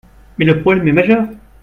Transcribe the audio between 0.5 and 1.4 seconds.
problème est majeur